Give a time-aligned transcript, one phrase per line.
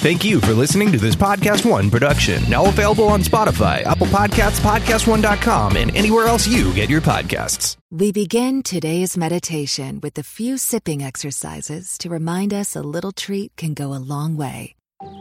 [0.00, 4.58] Thank you for listening to this Podcast One production, now available on Spotify, Apple Podcasts,
[4.60, 7.76] PodcastOne.com, and anywhere else you get your podcasts.
[7.90, 13.54] We begin today's meditation with a few sipping exercises to remind us a little treat
[13.56, 14.74] can go a long way.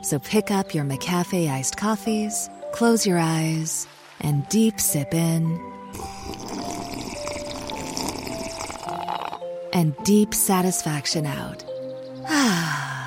[0.03, 3.85] So pick up your McCafe iced coffees, close your eyes,
[4.21, 5.59] and deep sip in.
[9.73, 11.65] And deep satisfaction out.
[12.31, 12.98] Ah.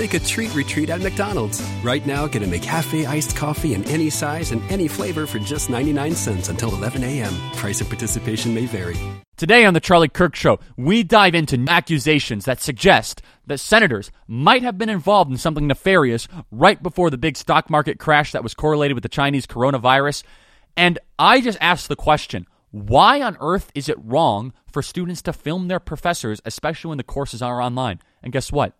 [0.00, 1.60] Take a treat retreat at McDonald's.
[1.84, 5.68] Right now, get a McCafe iced coffee in any size and any flavor for just
[5.68, 7.34] 99 cents until 11 a.m.
[7.56, 8.96] Price of participation may vary.
[9.36, 14.62] Today on The Charlie Kirk Show, we dive into accusations that suggest that senators might
[14.62, 18.54] have been involved in something nefarious right before the big stock market crash that was
[18.54, 20.22] correlated with the Chinese coronavirus.
[20.78, 25.34] And I just asked the question why on earth is it wrong for students to
[25.34, 28.00] film their professors, especially when the courses are online?
[28.22, 28.79] And guess what?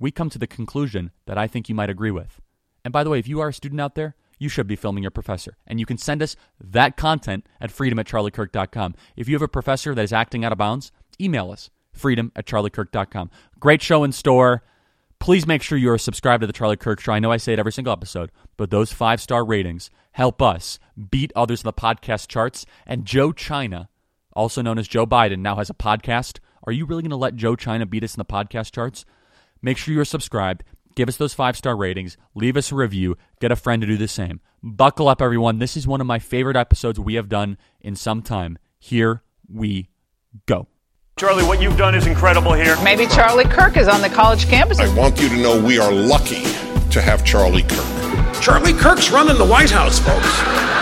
[0.00, 2.40] We come to the conclusion that I think you might agree with.
[2.84, 5.04] And by the way, if you are a student out there, you should be filming
[5.04, 5.56] your professor.
[5.66, 8.94] And you can send us that content at freedom at charliekirk.com.
[9.14, 12.46] If you have a professor that is acting out of bounds, email us freedom at
[12.46, 13.30] charliekirk.com.
[13.58, 14.62] Great show in store.
[15.18, 17.12] Please make sure you are subscribed to the Charlie Kirk Show.
[17.12, 20.78] I know I say it every single episode, but those five star ratings help us
[21.10, 22.64] beat others in the podcast charts.
[22.86, 23.90] And Joe China,
[24.32, 26.38] also known as Joe Biden, now has a podcast.
[26.64, 29.04] Are you really going to let Joe China beat us in the podcast charts?
[29.62, 30.64] Make sure you're subscribed.
[30.96, 32.16] Give us those five star ratings.
[32.34, 33.16] Leave us a review.
[33.40, 34.40] Get a friend to do the same.
[34.62, 35.58] Buckle up, everyone.
[35.58, 38.58] This is one of my favorite episodes we have done in some time.
[38.78, 39.88] Here we
[40.46, 40.66] go.
[41.18, 42.76] Charlie, what you've done is incredible here.
[42.82, 44.78] Maybe Charlie Kirk is on the college campus.
[44.78, 46.42] I want you to know we are lucky
[46.90, 48.42] to have Charlie Kirk.
[48.42, 50.79] Charlie Kirk's running the White House, folks.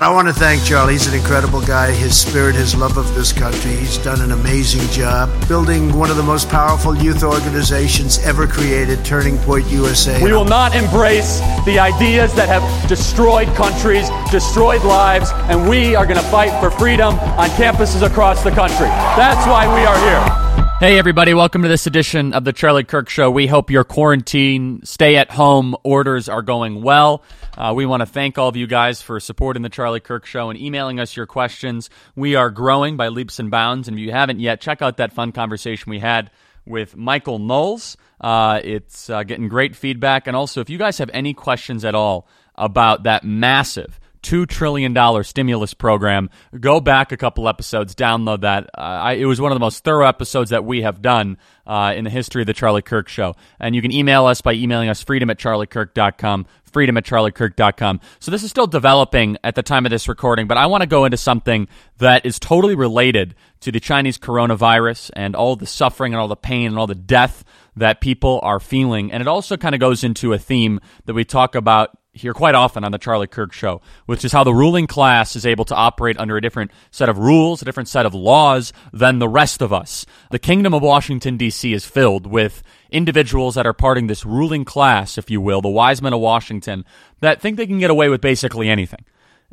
[0.00, 0.94] I want to thank Charlie.
[0.94, 1.92] He's an incredible guy.
[1.92, 3.70] His spirit, his love of this country.
[3.72, 9.04] He's done an amazing job building one of the most powerful youth organizations ever created,
[9.04, 10.20] Turning Point USA.
[10.22, 16.04] We will not embrace the ideas that have destroyed countries, destroyed lives, and we are
[16.04, 18.88] going to fight for freedom on campuses across the country.
[19.16, 19.98] That's why we are
[20.36, 20.43] here.
[20.80, 23.30] Hey, everybody, welcome to this edition of the Charlie Kirk Show.
[23.30, 27.22] We hope your quarantine, stay at home orders are going well.
[27.56, 30.50] Uh, we want to thank all of you guys for supporting the Charlie Kirk Show
[30.50, 31.90] and emailing us your questions.
[32.16, 35.12] We are growing by leaps and bounds, and if you haven't yet, check out that
[35.12, 36.32] fun conversation we had
[36.66, 37.96] with Michael Knowles.
[38.20, 40.26] Uh, it's uh, getting great feedback.
[40.26, 42.26] And also, if you guys have any questions at all
[42.56, 46.30] about that massive $2 trillion stimulus program.
[46.58, 48.70] Go back a couple episodes, download that.
[48.76, 51.36] Uh, I, it was one of the most thorough episodes that we have done
[51.66, 53.36] uh, in the history of the Charlie Kirk Show.
[53.60, 58.00] And you can email us by emailing us freedom at charliekirk.com, freedom at charliekirk.com.
[58.18, 60.88] So this is still developing at the time of this recording, but I want to
[60.88, 61.68] go into something
[61.98, 66.36] that is totally related to the Chinese coronavirus and all the suffering and all the
[66.36, 67.44] pain and all the death
[67.76, 69.12] that people are feeling.
[69.12, 72.54] And it also kind of goes into a theme that we talk about here quite
[72.54, 75.74] often on the Charlie Kirk show, which is how the ruling class is able to
[75.74, 79.60] operate under a different set of rules, a different set of laws than the rest
[79.60, 80.06] of us.
[80.30, 81.72] The kingdom of Washington, D.C.
[81.72, 86.00] is filled with individuals that are parting this ruling class, if you will, the wise
[86.00, 86.84] men of Washington,
[87.20, 89.04] that think they can get away with basically anything.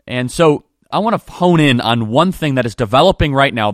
[0.08, 3.74] And so I want to hone in on one thing that is developing right now.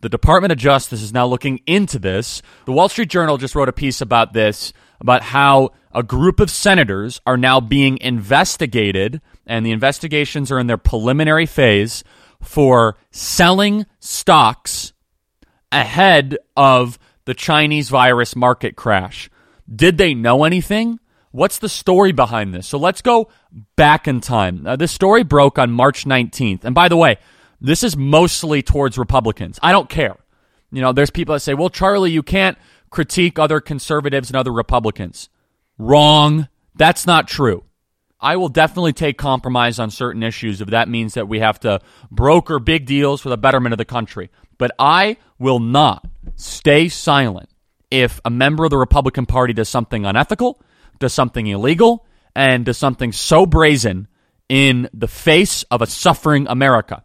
[0.00, 2.40] The Department of Justice is now looking into this.
[2.66, 6.50] The Wall Street Journal just wrote a piece about this, about how a group of
[6.50, 12.04] senators are now being investigated, and the investigations are in their preliminary phase
[12.42, 14.92] for selling stocks
[15.72, 19.28] ahead of the Chinese virus market crash.
[19.74, 20.98] Did they know anything?
[21.30, 22.66] What's the story behind this?
[22.66, 23.28] So let's go
[23.76, 24.66] back in time.
[24.66, 26.64] Uh, this story broke on March 19th.
[26.64, 27.18] And by the way,
[27.60, 29.58] this is mostly towards Republicans.
[29.62, 30.16] I don't care.
[30.70, 32.56] You know, there's people that say, well, Charlie, you can't
[32.90, 35.28] critique other conservatives and other Republicans.
[35.78, 36.48] Wrong.
[36.74, 37.64] That's not true.
[38.20, 41.80] I will definitely take compromise on certain issues if that means that we have to
[42.10, 44.30] broker big deals for the betterment of the country.
[44.58, 46.04] But I will not
[46.34, 47.48] stay silent
[47.90, 50.60] if a member of the Republican Party does something unethical,
[50.98, 54.08] does something illegal, and does something so brazen
[54.48, 57.04] in the face of a suffering America.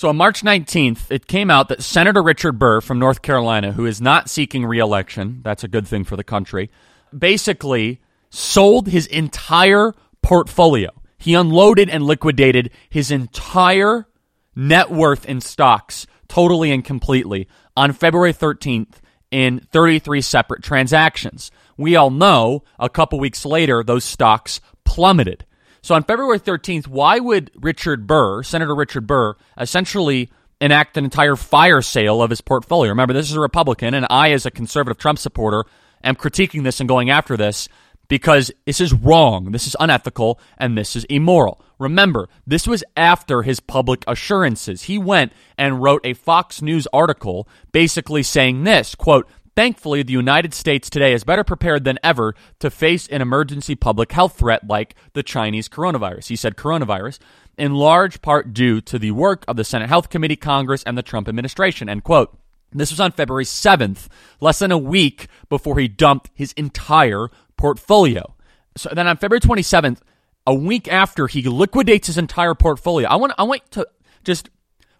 [0.00, 3.84] So on March 19th, it came out that Senator Richard Burr from North Carolina, who
[3.84, 6.70] is not seeking reelection, that's a good thing for the country,
[7.14, 8.00] basically
[8.30, 9.92] sold his entire
[10.22, 10.88] portfolio.
[11.18, 14.08] He unloaded and liquidated his entire
[14.56, 19.00] net worth in stocks totally and completely on February 13th
[19.30, 21.50] in 33 separate transactions.
[21.76, 25.44] We all know a couple weeks later, those stocks plummeted.
[25.82, 30.30] So on February 13th, why would Richard Burr, Senator Richard Burr, essentially
[30.60, 32.90] enact an entire fire sale of his portfolio?
[32.90, 35.64] Remember, this is a Republican, and I, as a conservative Trump supporter,
[36.04, 37.68] am critiquing this and going after this
[38.08, 41.62] because this is wrong, this is unethical, and this is immoral.
[41.78, 44.82] Remember, this was after his public assurances.
[44.82, 50.54] He went and wrote a Fox News article basically saying this quote, Thankfully, the United
[50.54, 54.94] States today is better prepared than ever to face an emergency public health threat like
[55.12, 56.28] the Chinese coronavirus.
[56.28, 57.18] He said coronavirus,
[57.58, 61.02] in large part due to the work of the Senate Health Committee, Congress, and the
[61.02, 61.88] Trump administration.
[61.88, 62.36] End quote.
[62.72, 64.06] This was on February 7th,
[64.40, 68.34] less than a week before he dumped his entire portfolio.
[68.76, 69.98] So then on February 27th,
[70.46, 73.86] a week after he liquidates his entire portfolio, I want I want to
[74.24, 74.50] just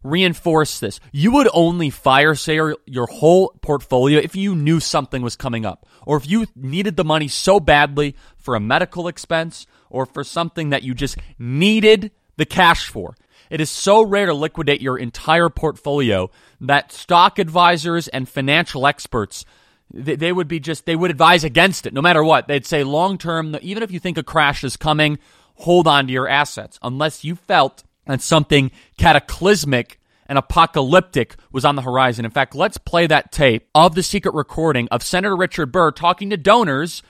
[0.03, 1.01] reinforce this.
[1.13, 5.87] You would only fire sale your whole portfolio if you knew something was coming up,
[6.07, 10.71] or if you needed the money so badly for a medical expense, or for something
[10.71, 13.17] that you just needed the cash for.
[13.51, 16.31] It is so rare to liquidate your entire portfolio
[16.61, 19.45] that stock advisors and financial experts
[19.93, 22.47] they, would be just they would advise against it no matter what.
[22.47, 25.19] They'd say long term, even if you think a crash is coming,
[25.57, 31.75] hold on to your assets unless you felt that something cataclysmic and apocalyptic was on
[31.75, 32.25] the horizon.
[32.25, 36.31] In fact, let's play that tape of the secret recording of Senator Richard Burr talking
[36.31, 37.03] to donors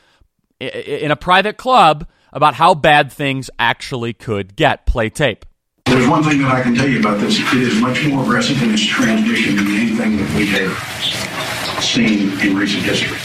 [0.58, 4.87] in a private club about how bad things actually could get.
[4.87, 5.44] Play tape.
[5.87, 7.38] There's one thing that I can tell you about this.
[7.38, 12.56] It is much more aggressive in its transmission than anything that we have seen in
[12.56, 13.19] recent history.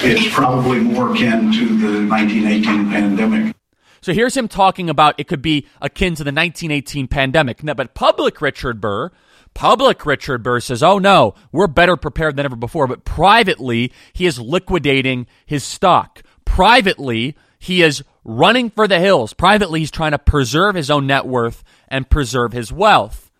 [0.00, 3.54] It's probably more akin to the 1918 pandemic.
[4.00, 7.62] So here's him talking about it could be akin to the 1918 pandemic.
[7.62, 9.10] Now, but public Richard Burr,
[9.54, 12.86] public Richard Burr says, oh no, we're better prepared than ever before.
[12.86, 16.22] But privately, he is liquidating his stock.
[16.44, 19.32] Privately, he is running for the hills.
[19.32, 23.30] Privately, he's trying to preserve his own net worth and preserve his wealth.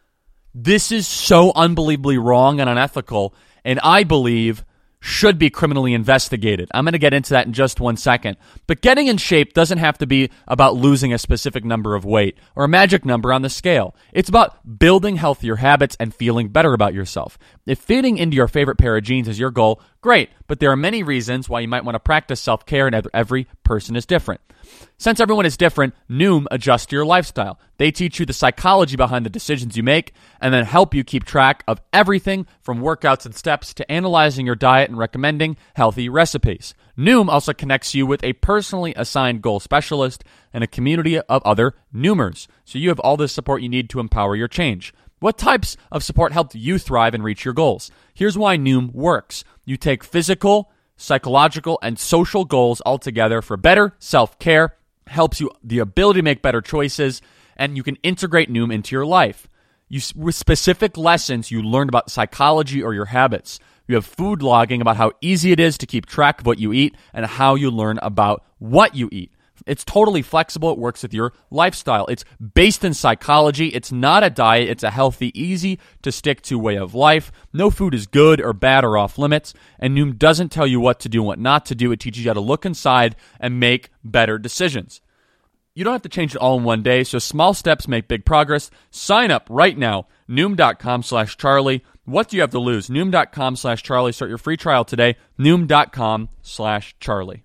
[0.54, 3.34] This is so unbelievably wrong and unethical,
[3.64, 4.64] and I believe
[5.00, 6.68] should be criminally investigated.
[6.74, 8.36] I'm going to get into that in just one second.
[8.66, 12.36] But getting in shape doesn't have to be about losing a specific number of weight
[12.56, 13.94] or a magic number on the scale.
[14.12, 17.38] It's about building healthier habits and feeling better about yourself.
[17.66, 20.76] If fitting into your favorite pair of jeans is your goal, great, but there are
[20.76, 24.40] many reasons why you might want to practice self care, and every person is different.
[24.96, 27.58] Since everyone is different, Noom adjusts to your lifestyle.
[27.76, 31.24] They teach you the psychology behind the decisions you make and then help you keep
[31.24, 36.74] track of everything from workouts and steps to analyzing your diet and recommending healthy recipes.
[36.98, 41.74] Noom also connects you with a personally assigned goal specialist and a community of other
[41.94, 44.92] Noomers, so you have all the support you need to empower your change.
[45.20, 47.90] What types of support helped you thrive and reach your goals?
[48.14, 49.44] Here's why Noom works.
[49.64, 55.50] You take physical, psychological, and social goals all together for better self care, helps you
[55.64, 57.22] the ability to make better choices,
[57.56, 59.48] and you can integrate Noom into your life.
[59.88, 63.58] You, with specific lessons you learned about psychology or your habits.
[63.86, 66.74] You have food logging about how easy it is to keep track of what you
[66.74, 69.32] eat and how you learn about what you eat.
[69.68, 70.72] It's totally flexible.
[70.72, 72.06] It works with your lifestyle.
[72.06, 72.24] It's
[72.54, 73.68] based in psychology.
[73.68, 74.68] It's not a diet.
[74.68, 77.30] It's a healthy, easy to stick to way of life.
[77.52, 79.54] No food is good or bad or off limits.
[79.78, 81.92] And Noom doesn't tell you what to do and what not to do.
[81.92, 85.00] It teaches you how to look inside and make better decisions.
[85.74, 88.24] You don't have to change it all in one day, so small steps make big
[88.24, 88.68] progress.
[88.90, 91.84] Sign up right now, noom.com slash Charlie.
[92.04, 92.88] What do you have to lose?
[92.88, 94.12] Noom.com slash Charlie.
[94.12, 95.16] Start your free trial today.
[95.38, 97.44] Noom.com slash Charlie.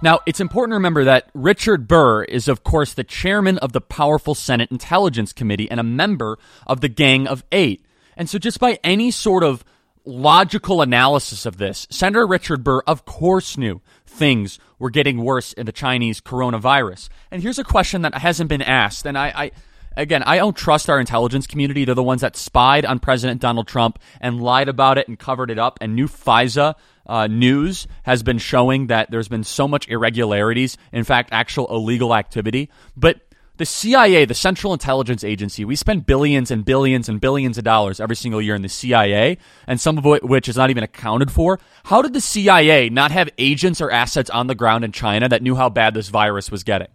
[0.00, 3.80] Now, it's important to remember that Richard Burr is, of course, the chairman of the
[3.80, 6.38] powerful Senate Intelligence Committee and a member
[6.68, 7.84] of the Gang of Eight.
[8.16, 9.64] And so, just by any sort of
[10.04, 15.66] logical analysis of this, Senator Richard Burr, of course, knew things were getting worse in
[15.66, 17.08] the Chinese coronavirus.
[17.32, 19.04] And here's a question that hasn't been asked.
[19.04, 19.50] And I, I
[19.96, 21.84] again, I don't trust our intelligence community.
[21.84, 25.50] They're the ones that spied on President Donald Trump and lied about it and covered
[25.50, 26.76] it up and knew FISA
[27.08, 32.14] uh, news has been showing that there's been so much irregularities, in fact, actual illegal
[32.14, 32.68] activity.
[32.96, 33.20] But
[33.58, 37.98] the CIA, the Central Intelligence Agency, we spend billions and billions and billions of dollars
[37.98, 41.58] every single year in the CIA, and some of which is not even accounted for.
[41.84, 45.42] How did the CIA not have agents or assets on the ground in China that
[45.42, 46.88] knew how bad this virus was getting?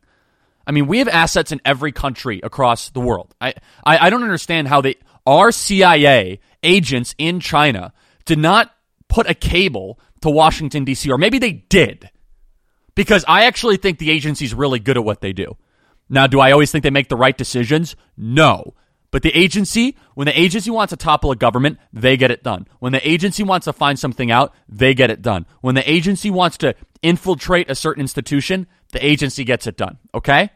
[0.66, 3.36] I mean, we have assets in every country across the world.
[3.42, 4.96] I, I, I don't understand how they,
[5.28, 7.92] our CIA agents in China
[8.24, 8.73] did not
[9.14, 12.10] put a cable to Washington, D.C., or maybe they did,
[12.96, 15.56] because I actually think the agency's really good at what they do.
[16.10, 17.96] Now, do I always think they make the right decisions?
[18.18, 18.74] No.
[19.12, 22.68] But the agency, when the agency wants to topple a government, they get it done.
[22.80, 25.46] When the agency wants to find something out, they get it done.
[25.62, 30.00] When the agency wants to infiltrate a certain institution, the agency gets it done.
[30.16, 30.50] Okay?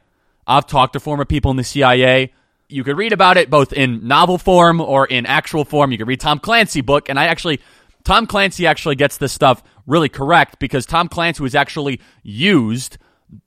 [0.48, 2.34] I've talked to former people in the CIA.
[2.70, 5.92] You could read about it both in novel form or in actual form.
[5.92, 7.62] You could read Tom Clancy book, and I actually
[8.08, 12.98] Tom Clancy actually gets this stuff really correct because Tom Clancy was actually used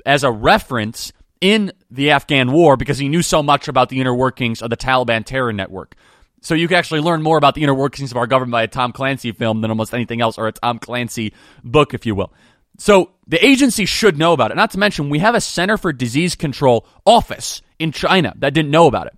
[0.05, 4.15] as a reference in the Afghan war because he knew so much about the inner
[4.15, 5.95] workings of the Taliban terror network.
[6.43, 8.69] So you can actually learn more about the inner workings of our government by a
[8.69, 11.33] Tom Clancy film than almost anything else, or a Tom Clancy
[11.65, 12.31] book, if you will.
[12.77, 14.57] So the agency should know about it.
[14.57, 18.71] Not to mention, we have a Center for Disease Control office in China that didn't
[18.71, 19.17] know about it.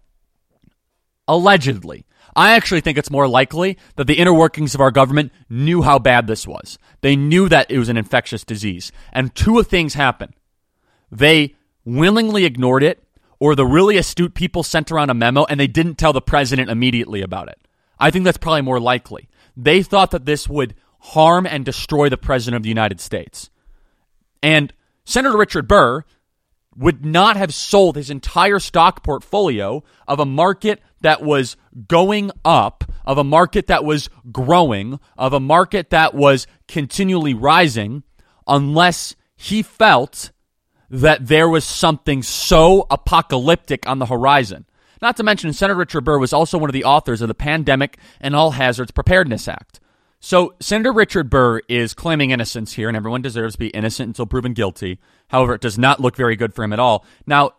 [1.27, 2.07] Allegedly.
[2.35, 5.99] I actually think it's more likely that the inner workings of our government knew how
[5.99, 6.79] bad this was.
[7.01, 8.91] They knew that it was an infectious disease.
[9.12, 10.35] And two things happened.
[11.11, 13.03] They willingly ignored it,
[13.39, 16.71] or the really astute people sent around a memo and they didn't tell the president
[16.71, 17.59] immediately about it.
[17.99, 19.29] I think that's probably more likely.
[19.57, 23.51] They thought that this would harm and destroy the president of the United States.
[24.43, 24.73] And
[25.05, 26.05] Senator Richard Burr
[26.76, 31.57] would not have sold his entire stock portfolio of a market that was
[31.88, 38.02] going up, of a market that was growing, of a market that was continually rising,
[38.47, 40.31] unless he felt
[40.88, 44.67] that there was something so apocalyptic on the horizon.
[45.00, 47.99] Not to mention, Senator Richard Burr was also one of the authors of the Pandemic
[48.21, 49.81] and All Hazards Preparedness Act.
[50.25, 54.25] So, Senator Richard Burr is claiming innocence here, and everyone deserves to be innocent until
[54.25, 55.00] proven guilty.
[55.26, 57.05] However, it does not look very good for him at all.
[57.26, 57.55] Now,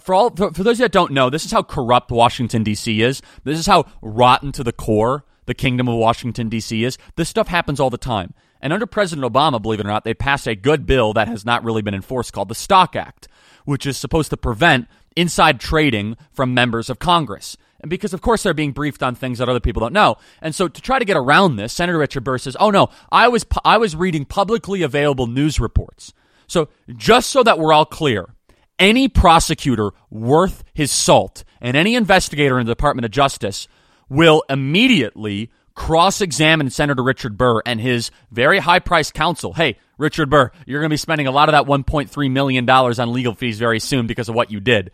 [0.00, 3.02] for all for, for those that don't know, this is how corrupt Washington D.C.
[3.02, 3.20] is.
[3.44, 6.82] This is how rotten to the core the kingdom of Washington D.C.
[6.82, 6.96] is.
[7.16, 8.32] This stuff happens all the time.
[8.62, 11.44] And under President Obama, believe it or not, they passed a good bill that has
[11.44, 13.28] not really been enforced called the Stock Act,
[13.66, 17.58] which is supposed to prevent inside trading from members of Congress.
[17.82, 20.16] And because, of course, they're being briefed on things that other people don't know.
[20.40, 23.28] And so to try to get around this, Senator Richard Burr says, oh, no, I
[23.28, 26.14] was, I was reading publicly available news reports.
[26.46, 28.34] So just so that we're all clear,
[28.78, 33.68] any prosecutor worth his salt and any investigator in the Department of Justice
[34.08, 39.54] will immediately cross examine Senator Richard Burr and his very high priced counsel.
[39.54, 43.12] Hey, Richard Burr, you're going to be spending a lot of that $1.3 million on
[43.12, 44.90] legal fees very soon because of what you did.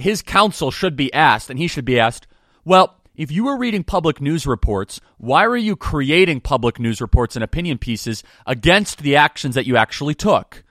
[0.00, 2.26] His counsel should be asked, and he should be asked,
[2.64, 7.36] well, if you were reading public news reports, why were you creating public news reports
[7.36, 10.64] and opinion pieces against the actions that you actually took?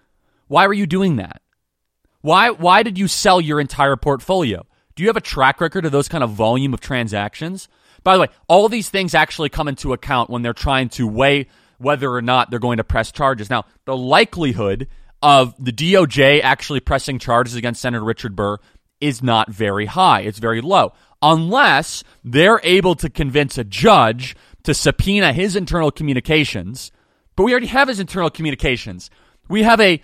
[0.48, 1.42] Why were you doing that?
[2.22, 4.66] Why, why did you sell your entire portfolio?
[4.96, 7.68] Do you have a track record of those kind of volume of transactions?
[8.04, 11.48] By the way, all these things actually come into account when they're trying to weigh
[11.78, 13.50] whether or not they're going to press charges.
[13.50, 14.88] Now, the likelihood
[15.22, 18.58] of the DOJ actually pressing charges against Senator Richard Burr
[19.02, 20.22] is not very high.
[20.22, 20.94] It's very low.
[21.22, 26.92] Unless they're able to convince a judge to subpoena his internal communications.
[27.36, 29.10] But we already have his internal communications.
[29.48, 30.02] We have a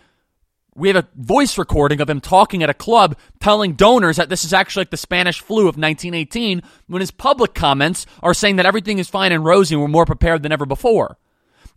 [0.78, 4.44] we have a voice recording of him talking at a club telling donors that this
[4.44, 8.66] is actually like the Spanish flu of 1918 when his public comments are saying that
[8.66, 11.18] everything is fine and rosy and we're more prepared than ever before.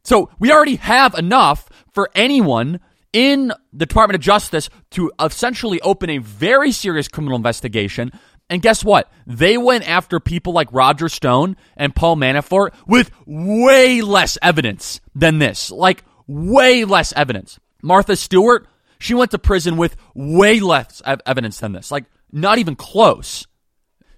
[0.03, 2.81] So we already have enough for anyone
[3.13, 8.13] in the Department of Justice to essentially open a very serious criminal investigation.
[8.51, 9.11] And guess what?
[9.27, 15.39] They went after people like Roger Stone and Paul Manafort with way less evidence than
[15.39, 15.71] this.
[15.71, 17.59] Like, way less evidence.
[17.83, 18.67] Martha Stewart
[18.99, 23.47] she went to prison with way less evidence than this, like not even close.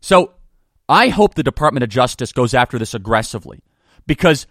[0.00, 0.34] So
[0.88, 3.62] I hope the Department of Justice goes after this aggressively
[4.06, 4.46] because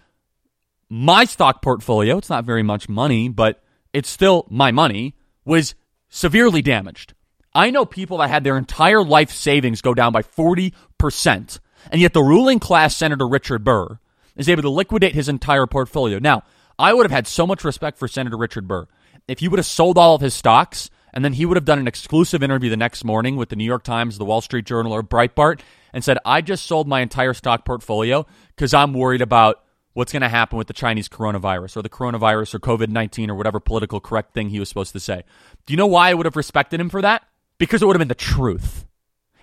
[0.90, 3.62] my stock portfolio, it's not very much money, but
[3.94, 5.16] it's still my money,
[5.46, 5.76] was
[6.10, 7.14] severely damaged.
[7.54, 11.60] I know people that had their entire life savings go down by 40%,
[11.92, 14.00] and yet the ruling class Senator Richard Burr
[14.36, 16.20] is able to liquidate his entire portfolio.
[16.20, 16.44] Now,
[16.78, 18.88] I would have had so much respect for Senator Richard Burr
[19.28, 21.80] if he would have sold all of his stocks and then he would have done
[21.80, 24.94] an exclusive interview the next morning with the New York Times, the Wall Street Journal,
[24.94, 25.62] or Breitbart
[25.94, 29.64] and said, I just sold my entire stock portfolio because I'm worried about
[30.00, 33.36] what's going to happen with the Chinese coronavirus or the coronavirus or COVID 19 or
[33.36, 35.24] whatever political correct thing he was supposed to say.
[35.66, 37.28] Do you know why I would have respected him for that?
[37.58, 38.86] Because it would have been the truth.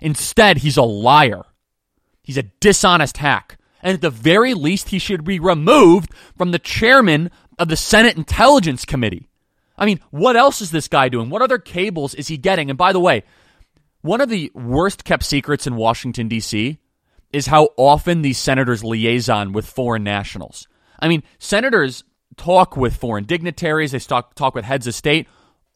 [0.01, 1.43] Instead, he's a liar.
[2.23, 3.59] He's a dishonest hack.
[3.83, 8.17] And at the very least, he should be removed from the chairman of the Senate
[8.17, 9.29] Intelligence Committee.
[9.77, 11.29] I mean, what else is this guy doing?
[11.29, 12.71] What other cables is he getting?
[12.71, 13.23] And by the way,
[14.01, 16.79] one of the worst kept secrets in Washington, D.C.
[17.33, 20.67] is how often these senators liaison with foreign nationals.
[20.99, 22.03] I mean, senators
[22.37, 25.27] talk with foreign dignitaries, they talk, talk with heads of state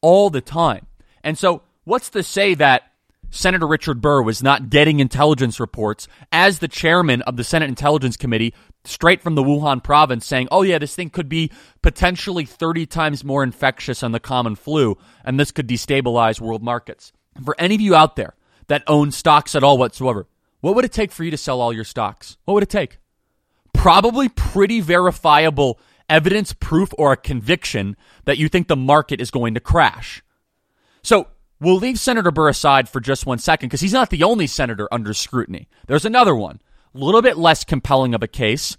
[0.01, 0.88] all the time.
[1.24, 2.84] And so, what's to say that
[3.29, 8.17] Senator Richard Burr was not getting intelligence reports as the chairman of the Senate Intelligence
[8.17, 8.53] Committee
[8.84, 11.50] straight from the Wuhan province saying, oh, yeah, this thing could be
[11.81, 17.13] potentially 30 times more infectious than the common flu, and this could destabilize world markets.
[17.43, 18.36] For any of you out there
[18.67, 20.27] that own stocks at all whatsoever,
[20.62, 22.38] what would it take for you to sell all your stocks?
[22.46, 22.98] What would it take?
[23.82, 29.56] probably pretty verifiable evidence, proof, or a conviction that you think the market is going
[29.56, 30.22] to crash.
[31.01, 31.27] So
[31.60, 34.88] we'll leave Senator Burr aside for just one second because he's not the only senator
[34.91, 35.68] under scrutiny.
[35.88, 36.62] There's another one,
[36.94, 38.77] a little bit less compelling of a case,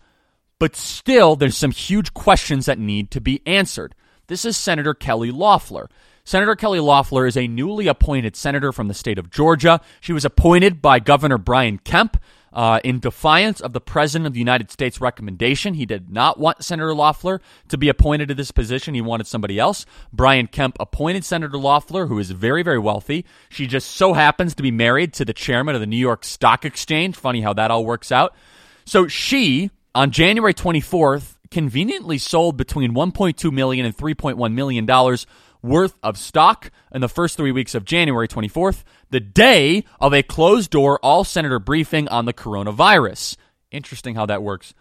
[0.61, 3.97] but still there's some huge questions that need to be answered.
[4.29, 5.89] This is Senator Kelly Loeffler.
[6.25, 9.81] Senator Kelly Loeffler is a newly appointed senator from the state of Georgia.
[10.01, 12.17] She was appointed by Governor Brian Kemp
[12.53, 15.75] uh, in defiance of the President of the United States recommendation.
[15.75, 18.95] He did not want Senator Loeffler to be appointed to this position.
[18.95, 19.85] He wanted somebody else.
[20.13, 23.25] Brian Kemp appointed Senator Loeffler, who is very, very wealthy.
[23.49, 26.65] She just so happens to be married to the chairman of the New York Stock
[26.65, 27.17] Exchange.
[27.17, 28.35] Funny how that all works out.
[28.85, 35.27] So she, on January 24th, conveniently sold between 1.2 million and 3.1 million dollars
[35.63, 40.23] worth of stock in the first three weeks of January 24th, the day of a
[40.23, 43.37] closed door all senator briefing on the coronavirus.
[43.71, 44.75] Interesting how that works.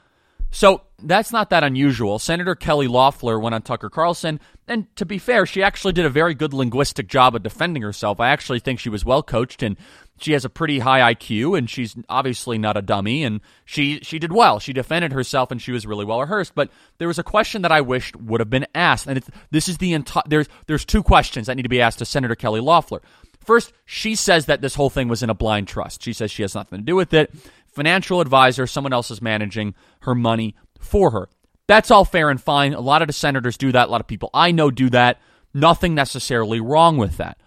[0.52, 2.20] So that's not that unusual.
[2.20, 6.10] Senator Kelly Loeffler went on Tucker Carlson, and to be fair, she actually did a
[6.10, 8.20] very good linguistic job of defending herself.
[8.20, 9.78] I actually think she was well coached and
[10.20, 14.20] she has a pretty high IQ and she's obviously not a dummy and she she
[14.20, 14.60] did well.
[14.60, 16.54] She defended herself and she was really well rehearsed.
[16.54, 19.78] But there was a question that I wished would have been asked, and this is
[19.78, 23.02] the entire there's there's two questions that need to be asked to Senator Kelly Loeffler.
[23.44, 26.04] First, she says that this whole thing was in a blind trust.
[26.04, 27.34] She says she has nothing to do with it.
[27.72, 31.30] Financial advisor, someone else is managing her money for her.
[31.68, 32.74] That's all fair and fine.
[32.74, 33.88] A lot of the senators do that.
[33.88, 35.22] A lot of people I know do that.
[35.54, 37.38] Nothing necessarily wrong with that.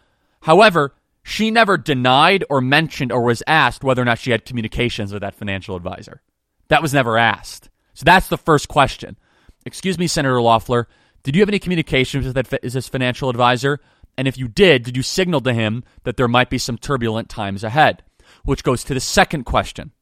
[0.42, 5.12] However, she never denied or mentioned or was asked whether or not she had communications
[5.12, 6.22] with that financial advisor.
[6.68, 7.70] That was never asked.
[7.94, 9.18] So that's the first question.
[9.66, 10.88] Excuse me, Senator Loeffler,
[11.22, 13.80] did you have any communications with that, is this financial advisor?
[14.18, 17.28] And if you did, did you signal to him that there might be some turbulent
[17.28, 18.02] times ahead?
[18.44, 19.92] Which goes to the second question.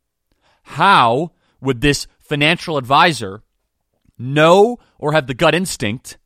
[0.62, 3.42] How would this financial advisor
[4.18, 6.18] know or have the gut instinct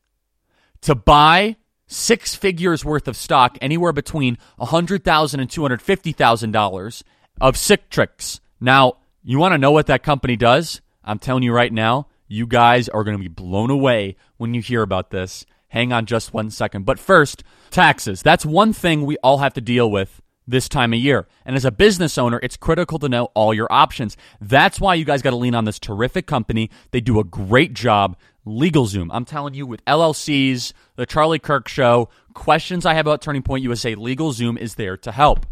[0.81, 7.03] to buy six figures worth of stock, anywhere between $100,000 and $250,000
[7.41, 8.39] of Citrix.
[8.59, 10.81] Now, you want to know what that company does?
[11.03, 14.61] I'm telling you right now, you guys are going to be blown away when you
[14.61, 15.45] hear about this.
[15.69, 16.85] Hang on just one second.
[16.85, 18.21] But first, taxes.
[18.21, 21.27] That's one thing we all have to deal with this time of year.
[21.45, 24.15] And as a business owner, it's critical to know all your options.
[24.39, 26.69] That's why you guys got to lean on this terrific company.
[26.91, 28.17] They do a great job.
[28.45, 29.09] LegalZoom.
[29.11, 33.63] I'm telling you, with LLCs, the Charlie Kirk Show, questions I have about Turning Point
[33.63, 35.45] USA, LegalZoom is there to help.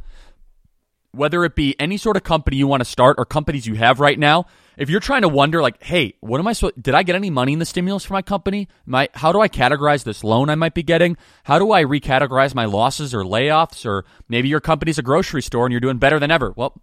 [1.12, 3.99] Whether it be any sort of company you want to start or companies you have
[3.99, 4.45] right now,
[4.77, 6.81] if you're trying to wonder, like, hey, what am I supposed?
[6.81, 8.67] Did I get any money in the stimulus for my company?
[8.85, 11.17] My, how do I categorize this loan I might be getting?
[11.43, 13.85] How do I recategorize my losses or layoffs?
[13.85, 16.53] Or maybe your company's a grocery store and you're doing better than ever.
[16.55, 16.81] Well,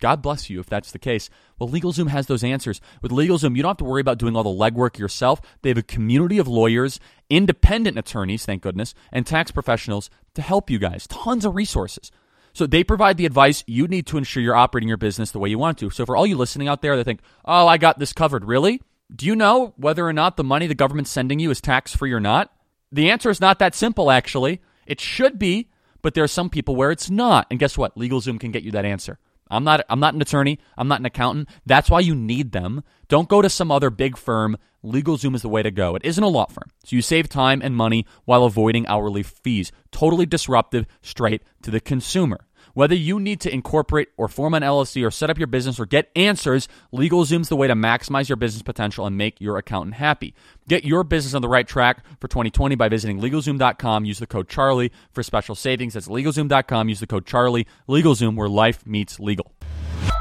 [0.00, 1.30] God bless you if that's the case.
[1.58, 2.80] Well, LegalZoom has those answers.
[3.00, 5.40] With LegalZoom, you don't have to worry about doing all the legwork yourself.
[5.62, 6.98] They have a community of lawyers,
[7.30, 11.06] independent attorneys, thank goodness, and tax professionals to help you guys.
[11.06, 12.10] Tons of resources.
[12.54, 15.50] So they provide the advice you need to ensure you're operating your business the way
[15.50, 15.90] you want to.
[15.90, 18.80] So for all you listening out there that think, oh, I got this covered, really?
[19.14, 22.12] Do you know whether or not the money the government's sending you is tax free
[22.12, 22.52] or not?
[22.92, 24.60] The answer is not that simple, actually.
[24.86, 25.68] It should be,
[26.00, 27.48] but there are some people where it's not.
[27.50, 27.96] And guess what?
[27.96, 29.18] LegalZoom can get you that answer.
[29.54, 31.48] I'm not I'm not an attorney, I'm not an accountant.
[31.64, 32.82] That's why you need them.
[33.08, 34.56] Don't go to some other big firm.
[34.84, 35.94] LegalZoom is the way to go.
[35.94, 36.70] It isn't a law firm.
[36.84, 39.72] So you save time and money while avoiding hourly fees.
[39.90, 42.46] Totally disruptive straight to the consumer.
[42.74, 45.86] Whether you need to incorporate or form an LLC or set up your business or
[45.86, 50.34] get answers, LegalZoom's the way to maximize your business potential and make your accountant happy.
[50.68, 54.04] Get your business on the right track for 2020 by visiting LegalZoom.com.
[54.04, 55.94] Use the code Charlie for special savings.
[55.94, 56.88] That's LegalZoom.com.
[56.88, 57.66] Use the code Charlie.
[57.88, 59.52] LegalZoom, where life meets legal.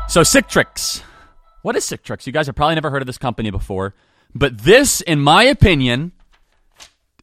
[0.08, 1.02] So, Citrix.
[1.64, 2.28] What is Citrix?
[2.28, 3.96] You guys have probably never heard of this company before,
[4.36, 6.12] but this, in my opinion,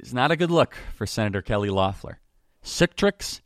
[0.00, 2.18] is not a good look for Senator Kelly Loeffler.
[2.64, 3.42] Citrix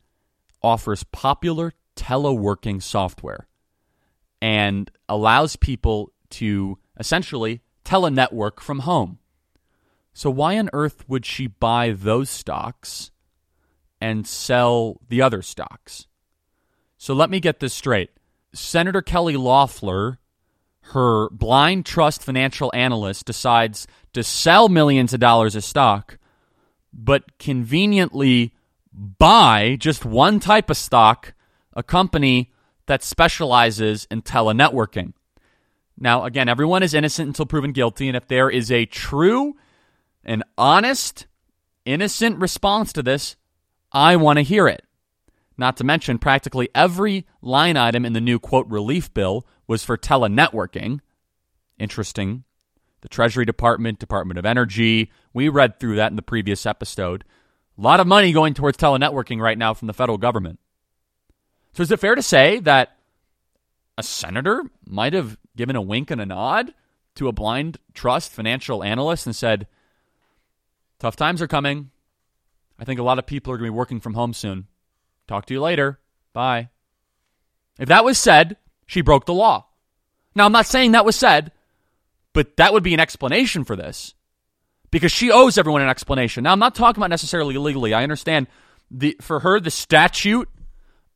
[0.65, 3.47] offers popular teleworking software
[4.41, 9.19] and allows people to essentially telenetwork from home.
[10.13, 13.11] So, why on earth would she buy those stocks
[14.01, 16.07] and sell the other stocks?
[16.97, 18.11] So, let me get this straight.
[18.53, 20.19] Senator Kelly Loeffler,
[20.93, 26.19] her blind trust financial analyst, decides to sell millions of dollars of stock,
[26.93, 28.55] but conveniently
[28.95, 31.35] buy just one type of stock,
[31.75, 32.53] a company
[32.87, 35.13] that specializes in telenetworking.
[35.99, 39.57] Now, again, everyone is innocent until proven guilty, and if there is a true
[40.25, 41.27] and honest,
[41.85, 43.37] innocent response to this,
[43.93, 44.83] I want to hear it.
[45.57, 49.97] Not to mention, practically every line item in the new quote relief bill was for
[49.97, 51.01] telenetworking.
[51.79, 52.45] Interesting
[53.05, 55.13] the Treasury Department, Department of Energy.
[55.35, 57.23] We read through that in the previous episode.
[57.77, 60.61] A lot of money going towards telenetworking right now from the federal government.
[61.73, 62.97] So is it fair to say that
[63.99, 66.73] a senator might have given a wink and a nod
[67.17, 69.67] to a blind trust financial analyst and said,
[71.01, 71.91] Tough times are coming.
[72.79, 74.67] I think a lot of people are going to be working from home soon.
[75.27, 75.99] Talk to you later.
[76.33, 76.71] Bye.
[77.79, 78.57] If that was said,
[78.87, 79.67] she broke the law.
[80.35, 81.53] Now, I'm not saying that was said,
[82.33, 84.15] but that would be an explanation for this
[84.95, 86.45] because she owes everyone an explanation.
[86.45, 87.93] Now, I'm not talking about necessarily legally.
[87.93, 88.47] I understand
[88.93, 90.49] the for her the statute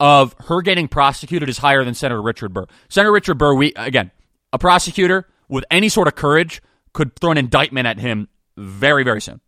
[0.00, 2.66] of her getting prosecuted is higher than Senator Richard Burr.
[2.88, 4.10] Senator Richard Burr, we again,
[4.52, 6.60] a prosecutor with any sort of courage
[6.92, 9.40] could throw an indictment at him very, very soon.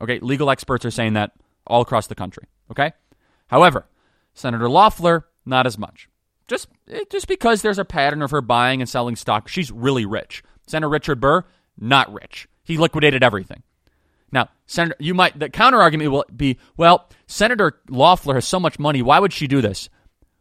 [0.00, 1.30] Okay, legal experts are saying that
[1.64, 2.48] all across the country.
[2.72, 2.90] Okay,
[3.46, 3.86] however,
[4.34, 6.08] Senator Loeffler, not as much.
[6.48, 10.06] Just eh, just because there's a pattern of her buying and selling stock, she's really
[10.06, 10.42] rich.
[10.66, 11.44] Senator Richard Burr,
[11.78, 12.48] not rich.
[12.64, 13.62] He liquidated everything.
[14.32, 18.78] Now, Senator, you might the counter argument will be, well, Senator Loeffler has so much
[18.78, 19.02] money.
[19.02, 19.88] Why would she do this?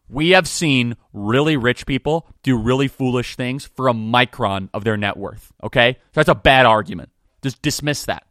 [0.08, 4.98] We have seen really rich people do really foolish things for a micron of their
[4.98, 5.52] net worth.
[5.64, 7.10] Okay, so that's a bad argument.
[7.42, 8.26] Just dismiss that.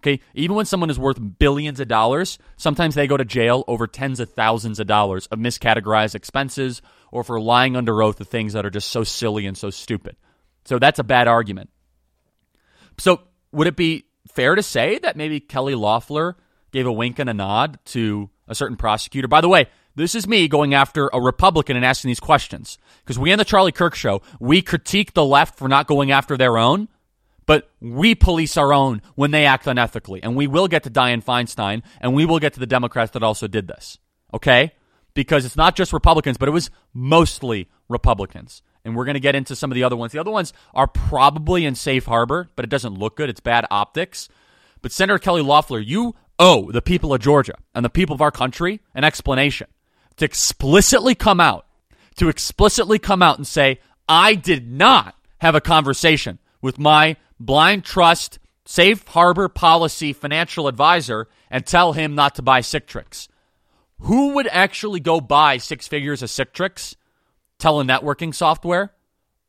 [0.00, 3.88] Okay, even when someone is worth billions of dollars, sometimes they go to jail over
[3.88, 8.52] tens of thousands of dollars of miscategorized expenses or for lying under oath of things
[8.52, 10.16] that are just so silly and so stupid.
[10.66, 11.70] So that's a bad argument.
[12.98, 13.20] So
[13.52, 16.36] would it be fair to say that maybe Kelly Loeffler
[16.72, 19.28] gave a wink and a nod to a certain prosecutor?
[19.28, 23.18] By the way, this is me going after a Republican and asking these questions because
[23.18, 26.56] we on the Charlie Kirk show we critique the left for not going after their
[26.56, 26.88] own
[27.48, 30.20] but we police our own when they act unethically.
[30.22, 33.22] And we will get to Dianne Feinstein, and we will get to the Democrats that
[33.22, 33.96] also did this.
[34.34, 34.72] Okay?
[35.14, 38.60] Because it's not just Republicans, but it was mostly Republicans.
[38.88, 40.12] And we're going to get into some of the other ones.
[40.12, 43.28] The other ones are probably in safe harbor, but it doesn't look good.
[43.28, 44.30] It's bad optics.
[44.80, 48.30] But Senator Kelly Loeffler, you owe the people of Georgia and the people of our
[48.30, 49.66] country an explanation
[50.16, 51.66] to explicitly come out,
[52.16, 57.84] to explicitly come out and say, I did not have a conversation with my blind
[57.84, 63.28] trust, safe harbor policy financial advisor and tell him not to buy Citrix.
[64.00, 66.94] Who would actually go buy six figures of Citrix
[67.58, 68.94] telenetworking software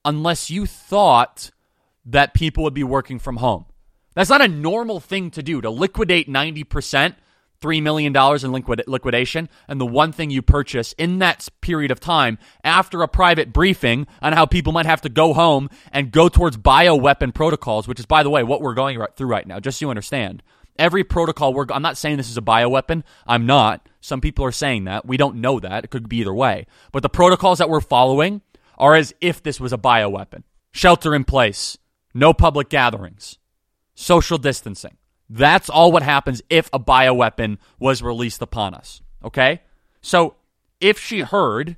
[0.03, 1.51] unless you thought
[2.05, 3.65] that people would be working from home?
[4.15, 7.15] That's not a normal thing to do to liquidate 90%
[7.61, 11.99] $3 million in liquid- liquidation, and the one thing you purchase in that period of
[11.99, 16.29] time after a private briefing on how people might have to go home and go
[16.29, 19.59] towards bioweapon protocols, which is, by the way, what we're going right through right now,
[19.59, 20.41] just so you understand.
[20.79, 23.03] Every protocol, we're, I'm not saying this is a bioweapon.
[23.27, 23.87] I'm not.
[24.01, 25.05] Some people are saying that.
[25.05, 25.83] We don't know that.
[25.83, 26.65] It could be either way.
[26.91, 28.41] But the protocols that we're following
[28.77, 31.77] are as if this was a bioweapon shelter in place,
[32.13, 33.37] no public gatherings,
[33.93, 34.97] social distancing
[35.29, 39.01] that's all what happens if a bioweapon was released upon us.
[39.23, 39.61] Okay?
[40.01, 40.35] So
[40.81, 41.77] if she heard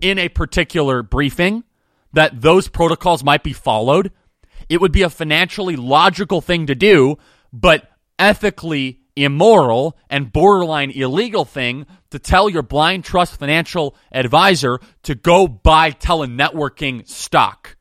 [0.00, 1.64] in a particular briefing
[2.12, 4.12] that those protocols might be followed,
[4.68, 7.18] it would be a financially logical thing to do,
[7.52, 7.90] but
[8.24, 15.46] ethically immoral and borderline illegal thing to tell your blind trust financial advisor to go
[15.46, 17.76] buy telenetworking stock.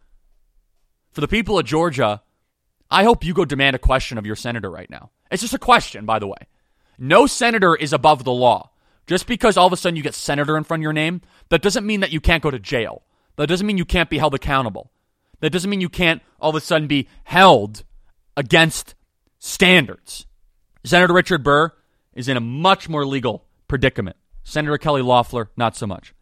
[1.11, 2.21] For the people of Georgia,
[2.91, 5.11] I hope you go demand a question of your senator right now.
[5.31, 6.47] It's just a question, by the way.
[6.99, 8.71] No senator is above the law.
[9.07, 11.61] Just because all of a sudden you get senator in front of your name, that
[11.61, 13.03] doesn't mean that you can't go to jail.
[13.35, 14.91] That doesn't mean you can't be held accountable.
[15.39, 17.83] That doesn't mean you can't all of a sudden be held
[18.37, 18.95] against
[19.39, 20.25] standards.
[20.83, 21.71] Senator Richard Burr
[22.13, 24.17] is in a much more legal predicament.
[24.43, 26.13] Senator Kelly Loeffler, not so much.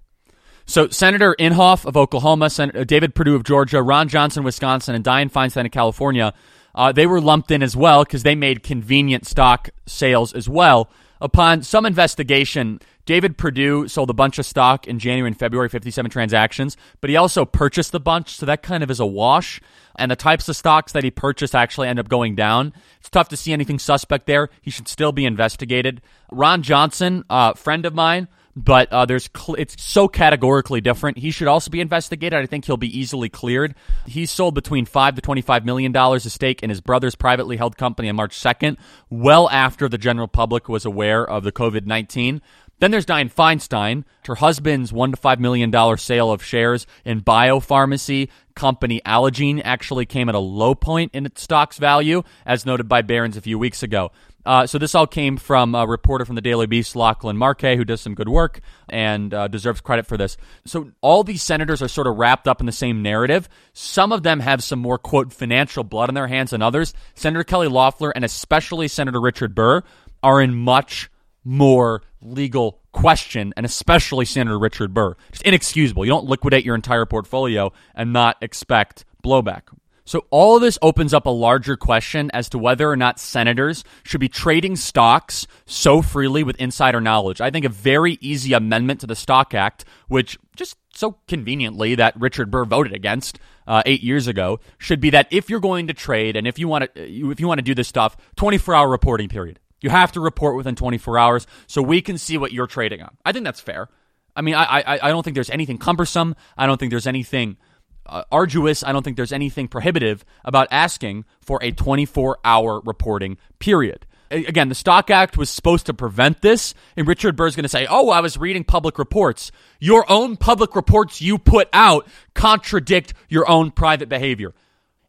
[0.65, 5.31] So, Senator Inhofe of Oklahoma, Senator David Perdue of Georgia, Ron Johnson, Wisconsin, and Dianne
[5.31, 6.33] Feinstein of California
[6.73, 10.89] uh, they were lumped in as well because they made convenient stock sales as well.
[11.19, 16.11] Upon some investigation, David Perdue sold a bunch of stock in January and February, 57
[16.11, 19.61] transactions, but he also purchased a bunch, so that kind of is a wash.
[19.97, 22.73] And the types of stocks that he purchased actually end up going down.
[22.99, 24.49] It's tough to see anything suspect there.
[24.61, 26.01] He should still be investigated.
[26.31, 31.17] Ron Johnson, a friend of mine, but uh, there's cl- it's so categorically different.
[31.17, 32.39] He should also be investigated.
[32.39, 33.75] I think he'll be easily cleared.
[34.05, 37.77] He sold between five to twenty-five million dollars of stake in his brother's privately held
[37.77, 38.77] company on March second,
[39.09, 42.41] well after the general public was aware of the COVID nineteen.
[42.81, 44.03] Then there's Dianne Feinstein.
[44.25, 50.07] Her husband's one to five million dollar sale of shares in biopharmacy company Allogene actually
[50.07, 53.59] came at a low point in its stock's value, as noted by Barron's a few
[53.59, 54.11] weeks ago.
[54.43, 57.85] Uh, so this all came from a reporter from the Daily Beast, Lachlan Markay, who
[57.85, 60.35] does some good work and uh, deserves credit for this.
[60.65, 63.47] So all these senators are sort of wrapped up in the same narrative.
[63.73, 66.95] Some of them have some more quote financial blood in their hands than others.
[67.13, 69.83] Senator Kelly Loeffler and especially Senator Richard Burr
[70.23, 71.11] are in much
[71.43, 75.15] more legal question, and especially Senator Richard Burr.
[75.31, 76.05] Just inexcusable.
[76.05, 79.63] You don't liquidate your entire portfolio and not expect blowback.
[80.03, 83.83] So, all of this opens up a larger question as to whether or not senators
[84.03, 87.39] should be trading stocks so freely with insider knowledge.
[87.39, 92.19] I think a very easy amendment to the Stock Act, which just so conveniently that
[92.19, 95.93] Richard Burr voted against uh, eight years ago, should be that if you're going to
[95.93, 98.89] trade and if you want to, if you want to do this stuff, 24 hour
[98.89, 99.59] reporting period.
[99.81, 103.17] You have to report within 24 hours so we can see what you're trading on.
[103.25, 103.89] I think that's fair.
[104.35, 106.35] I mean, I I, I don't think there's anything cumbersome.
[106.57, 107.57] I don't think there's anything
[108.05, 108.83] uh, arduous.
[108.83, 114.05] I don't think there's anything prohibitive about asking for a 24 hour reporting period.
[114.29, 117.85] Again, the Stock Act was supposed to prevent this, and Richard Burr's going to say,
[117.89, 119.51] Oh, I was reading public reports.
[119.79, 124.53] Your own public reports you put out contradict your own private behavior.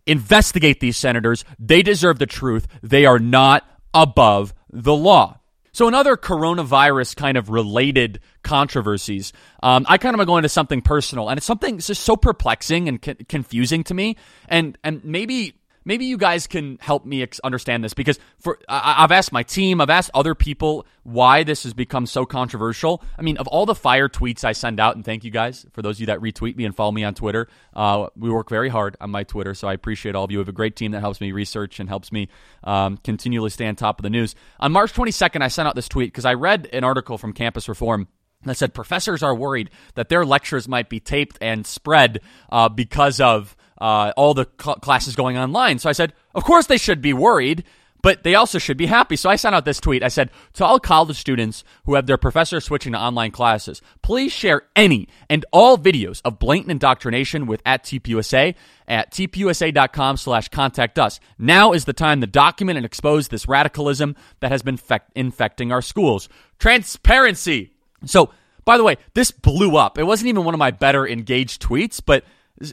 [0.07, 1.45] Investigate these senators.
[1.61, 2.67] They deserve the truth.
[2.83, 5.39] They are not above the law.
[5.75, 9.33] So, in other coronavirus kind of related controversies,
[9.63, 12.15] um, I kind of am going to something personal, and it's something that's just so
[12.15, 14.17] perplexing and co- confusing to me,
[14.49, 15.55] and and maybe
[15.85, 19.43] maybe you guys can help me ex- understand this because for I, have asked my
[19.43, 23.03] team, I've asked other people why this has become so controversial.
[23.19, 25.83] I mean, of all the fire tweets I send out, and thank you guys for
[25.83, 27.49] those of you that retweet me and follow me on Twitter.
[27.75, 30.39] Uh, we work very hard on my Twitter, so I appreciate all of you.
[30.39, 32.29] We have a great team that helps me research and helps me
[32.65, 34.35] um, continually stay on top of the news.
[34.61, 37.69] On March 22nd, I sent out this tweet because I read an article from Campus
[37.69, 38.09] Reform
[38.45, 43.21] that said professors are worried that their lectures might be taped and spread uh, because
[43.21, 45.81] of uh, all the cl- classes going online.
[45.81, 47.65] So I said, of course they should be worried,
[48.01, 49.17] but they also should be happy.
[49.17, 50.05] So I sent out this tweet.
[50.05, 54.33] I said, to all college students who have their professors switching to online classes, please
[54.33, 58.55] share any and all videos of blatant indoctrination with at TPUSA
[58.87, 61.19] at tpusa.com slash contact us.
[61.37, 64.79] Now is the time to document and expose this radicalism that has been
[65.17, 66.29] infecting our schools.
[66.61, 67.73] Transparency.
[68.05, 68.31] So,
[68.65, 69.99] by the way, this blew up.
[69.99, 72.25] It wasn't even one of my better engaged tweets, but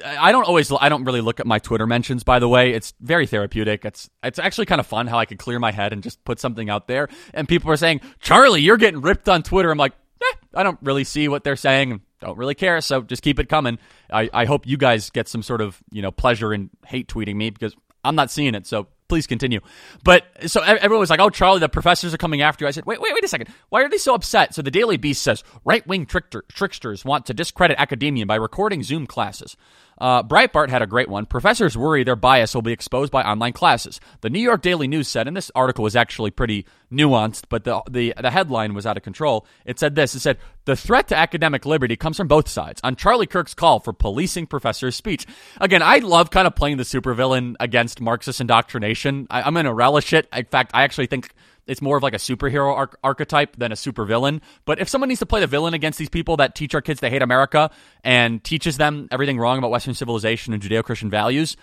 [0.06, 2.72] I don't always I don't really look at my Twitter mentions by the way.
[2.74, 3.86] It's very therapeutic.
[3.86, 6.40] It's it's actually kind of fun how I could clear my head and just put
[6.40, 9.94] something out there and people are saying, "Charlie, you're getting ripped on Twitter." I'm like,
[10.22, 12.02] eh, I don't really see what they're saying.
[12.22, 13.80] Don't really care, so just keep it coming.
[14.12, 17.36] I, I hope you guys get some sort of, you know, pleasure in hate tweeting
[17.36, 17.74] me because
[18.04, 18.68] I'm not seeing it.
[18.68, 19.60] So please continue.
[20.04, 22.86] But so everyone was like, "Oh, Charlie, the professors are coming after you." I said,
[22.86, 23.50] "Wait, wait, wait a second.
[23.68, 27.34] Why are they so upset?" So the Daily Beast says right-wing trickster, tricksters want to
[27.34, 29.58] discredit academia by recording Zoom classes.
[30.00, 31.26] Uh, Breitbart had a great one.
[31.26, 34.00] Professors worry their bias will be exposed by online classes.
[34.22, 37.82] The New York Daily News said, and this article was actually pretty nuanced, but the,
[37.90, 39.46] the, the headline was out of control.
[39.66, 42.80] It said this It said, The threat to academic liberty comes from both sides.
[42.84, 45.26] On Charlie Kirk's call for policing professors' speech.
[45.60, 49.28] Again, I love kind of playing the supervillain against Marxist indoctrination.
[49.30, 50.28] I, I'm going to relish it.
[50.34, 51.34] In fact, I actually think
[51.70, 54.42] it's more of like a superhero arch- archetype than a supervillain.
[54.66, 57.00] But if someone needs to play the villain against these people that teach our kids
[57.02, 57.72] to hate America
[58.04, 61.56] and teaches them everything wrong about Western civilization and Judeo Christian values,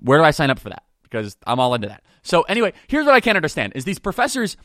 [0.00, 0.82] where do I sign up for that?
[1.02, 2.02] Because I'm all into that.
[2.22, 4.56] So anyway, here's what I can't understand: is these professors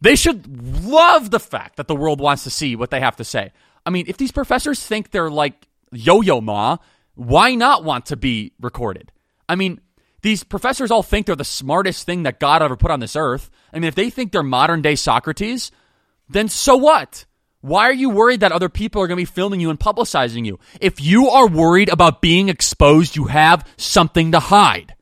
[0.00, 3.24] they should love the fact that the world wants to see what they have to
[3.24, 3.52] say.
[3.86, 6.78] I mean, if these professors think they're like Yo-Yo Ma,
[7.14, 9.12] why not want to be recorded?
[9.48, 9.80] I mean,
[10.24, 13.50] these professors all think they're the smartest thing that God ever put on this earth.
[13.74, 15.70] I mean, if they think they're modern day Socrates,
[16.30, 17.26] then so what?
[17.60, 20.46] Why are you worried that other people are going to be filming you and publicizing
[20.46, 20.58] you?
[20.80, 24.94] If you are worried about being exposed, you have something to hide.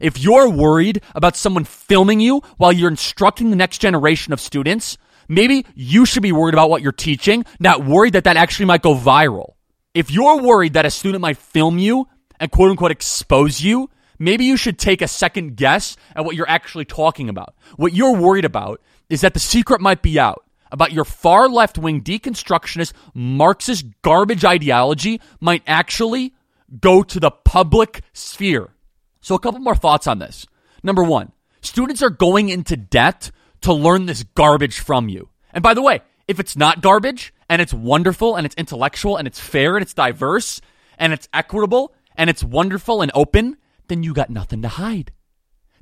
[0.00, 4.96] If you're worried about someone filming you while you're instructing the next generation of students,
[5.28, 8.80] maybe you should be worried about what you're teaching, not worried that that actually might
[8.80, 9.56] go viral.
[9.92, 12.08] If you're worried that a student might film you
[12.40, 16.48] and quote unquote expose you, maybe you should take a second guess at what you're
[16.48, 17.54] actually talking about.
[17.76, 21.78] What you're worried about is that the secret might be out about your far left
[21.78, 26.34] wing deconstructionist Marxist garbage ideology might actually
[26.80, 28.74] go to the public sphere.
[29.20, 30.46] So, a couple more thoughts on this.
[30.82, 33.30] Number one, students are going into debt
[33.62, 35.30] to learn this garbage from you.
[35.52, 39.26] And by the way, if it's not garbage and it's wonderful and it's intellectual and
[39.26, 40.60] it's fair and it's diverse
[40.98, 43.56] and it's equitable and it's wonderful and open,
[43.88, 45.12] then you got nothing to hide.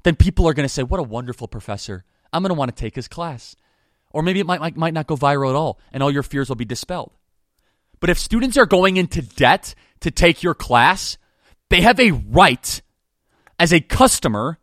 [0.03, 2.05] Then people are going to say, What a wonderful professor.
[2.33, 3.57] I'm going to want to take his class.
[4.11, 6.49] Or maybe it might, might, might not go viral at all, and all your fears
[6.49, 7.13] will be dispelled.
[8.01, 11.19] But if students are going into debt to take your class,
[11.71, 12.83] they have a right
[13.59, 14.59] as a customer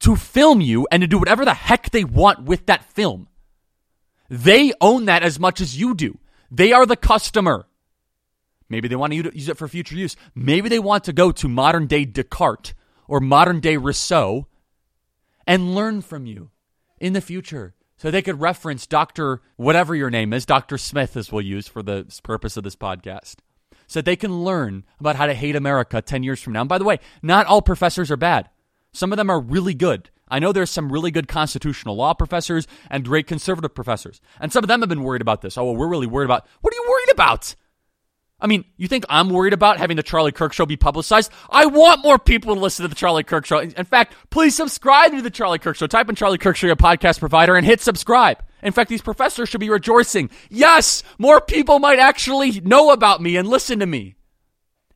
[0.00, 3.28] to film you and to do whatever the heck they want with that film.
[4.30, 6.18] They own that as much as you do.
[6.50, 7.66] They are the customer.
[8.68, 10.16] Maybe they want to use it for future use.
[10.34, 12.74] Maybe they want to go to modern day Descartes
[13.08, 14.46] or modern day Rousseau
[15.46, 16.50] and learn from you
[17.00, 17.74] in the future.
[17.96, 19.40] So they could reference Dr.
[19.56, 20.78] whatever your name is, Dr.
[20.78, 23.36] Smith, as we'll use for the purpose of this podcast.
[23.86, 26.60] So they can learn about how to hate America 10 years from now.
[26.60, 28.50] And by the way, not all professors are bad.
[28.92, 30.10] Some of them are really good.
[30.28, 34.20] I know there's some really good constitutional law professors and great conservative professors.
[34.40, 35.58] And some of them have been worried about this.
[35.58, 36.46] Oh, well, we're really worried about.
[36.60, 37.54] What are you worried about?
[38.40, 41.32] I mean, you think I'm worried about having the Charlie Kirk show be publicized?
[41.48, 43.58] I want more people to listen to the Charlie Kirk show.
[43.58, 45.86] In fact, please subscribe to the Charlie Kirk show.
[45.86, 48.42] Type in Charlie Kirk show, your podcast provider, and hit subscribe.
[48.62, 50.30] In fact, these professors should be rejoicing.
[50.50, 54.16] Yes, more people might actually know about me and listen to me.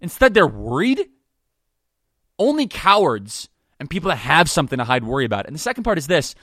[0.00, 1.06] Instead, they're worried.
[2.38, 3.48] Only cowards
[3.80, 5.46] and people that have something to hide worry about.
[5.46, 6.34] And the second part is this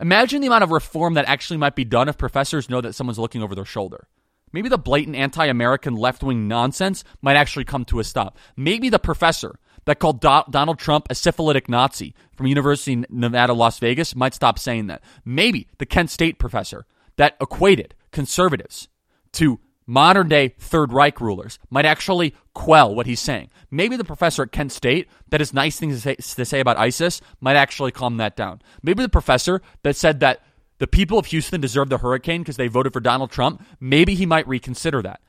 [0.00, 3.18] imagine the amount of reform that actually might be done if professors know that someone's
[3.18, 4.06] looking over their shoulder.
[4.52, 8.38] Maybe the blatant anti American left wing nonsense might actually come to a stop.
[8.56, 13.54] Maybe the professor that called Do- Donald Trump a syphilitic Nazi from University of Nevada,
[13.54, 15.02] Las Vegas might stop saying that.
[15.24, 18.88] Maybe the Kent State professor that equated conservatives
[19.32, 23.50] to modern day Third Reich rulers might actually quell what he's saying.
[23.70, 26.78] Maybe the professor at Kent State that has nice things to say, to say about
[26.78, 28.62] ISIS might actually calm that down.
[28.82, 30.42] Maybe the professor that said that
[30.78, 34.26] the people of Houston deserve the hurricane because they voted for Donald Trump, maybe he
[34.26, 35.20] might reconsider that.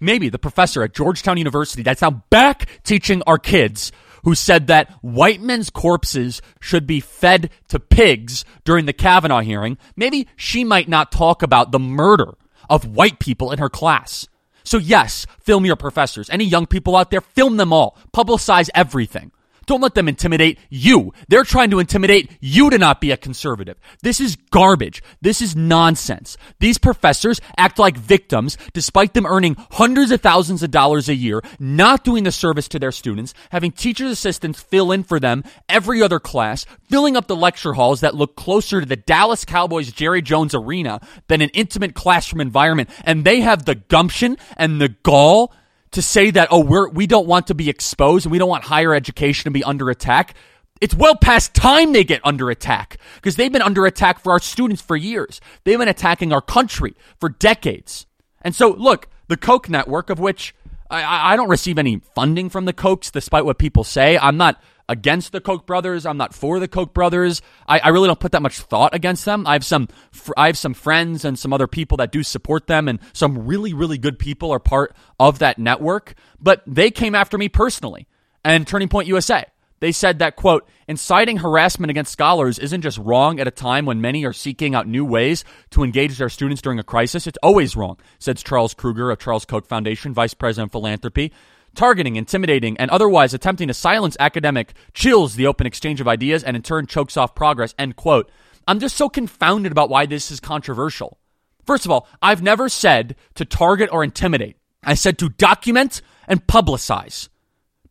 [0.00, 3.92] Maybe the professor at Georgetown University that's now back teaching our kids
[4.24, 9.78] who said that white men's corpses should be fed to pigs during the Kavanaugh hearing,
[9.96, 12.34] maybe she might not talk about the murder
[12.68, 14.26] of white people in her class.
[14.64, 16.30] So, yes, film your professors.
[16.30, 17.98] Any young people out there, film them all.
[18.14, 19.30] Publicize everything.
[19.66, 21.12] Don't let them intimidate you.
[21.28, 23.78] They're trying to intimidate you to not be a conservative.
[24.02, 25.02] This is garbage.
[25.20, 26.36] This is nonsense.
[26.60, 31.42] These professors act like victims despite them earning hundreds of thousands of dollars a year,
[31.58, 36.02] not doing the service to their students, having teachers' assistants fill in for them every
[36.02, 40.22] other class, filling up the lecture halls that look closer to the Dallas Cowboys Jerry
[40.22, 42.90] Jones arena than an intimate classroom environment.
[43.04, 45.52] And they have the gumption and the gall
[45.94, 48.64] to say that, oh, we're, we don't want to be exposed and we don't want
[48.64, 50.34] higher education to be under attack.
[50.80, 54.40] It's well past time they get under attack because they've been under attack for our
[54.40, 55.40] students for years.
[55.64, 58.06] They've been attacking our country for decades.
[58.42, 60.54] And so, look, the Koch network, of which
[60.90, 64.18] I, I don't receive any funding from the Kochs, despite what people say.
[64.18, 66.06] I'm not against the Koch brothers.
[66.06, 67.42] I'm not for the Koch brothers.
[67.66, 69.46] I, I, really don't put that much thought against them.
[69.46, 69.88] I have some
[70.36, 73.72] I have some friends and some other people that do support them, and some really
[73.72, 76.14] really good people are part of that network.
[76.40, 78.06] But they came after me personally,
[78.44, 79.44] and Turning Point USA.
[79.80, 84.00] They said that, quote, inciting harassment against scholars isn't just wrong at a time when
[84.00, 87.26] many are seeking out new ways to engage their students during a crisis.
[87.26, 91.32] It's always wrong, says Charles Kruger of Charles Koch Foundation, Vice President of Philanthropy.
[91.74, 96.56] Targeting, intimidating, and otherwise attempting to silence academic chills the open exchange of ideas and
[96.56, 97.74] in turn chokes off progress.
[97.78, 98.30] End quote.
[98.66, 101.18] I'm just so confounded about why this is controversial.
[101.66, 104.56] First of all, I've never said to target or intimidate.
[104.82, 107.28] I said to document and publicize.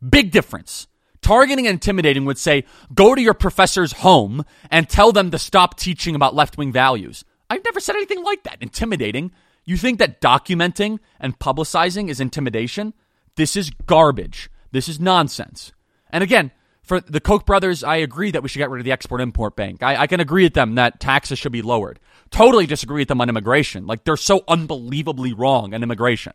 [0.08, 0.86] Big difference.
[1.20, 5.78] Targeting and intimidating would say, go to your professor's home and tell them to stop
[5.78, 7.24] teaching about left wing values.
[7.50, 8.58] I've never said anything like that.
[8.60, 9.32] Intimidating.
[9.64, 12.94] You think that documenting and publicizing is intimidation?
[13.36, 14.50] This is garbage.
[14.72, 15.72] This is nonsense.
[16.10, 16.50] And again,
[16.82, 19.56] for the Koch brothers, I agree that we should get rid of the Export Import
[19.56, 19.82] Bank.
[19.82, 21.98] I, I, can agree with them that taxes should be lowered.
[22.30, 23.86] Totally disagree with them on immigration.
[23.86, 26.34] Like, they're so unbelievably wrong on immigration.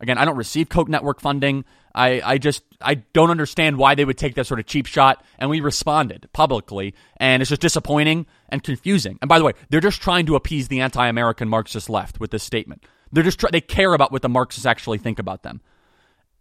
[0.00, 1.64] Again, I don't receive Koch network funding.
[1.94, 5.24] I, I just I don't understand why they would take that sort of cheap shot.
[5.38, 9.18] And we responded publicly, and it's just disappointing and confusing.
[9.20, 12.44] And by the way, they're just trying to appease the anti-American Marxist left with this
[12.44, 12.84] statement.
[13.10, 15.60] They're just try- they care about what the Marxists actually think about them.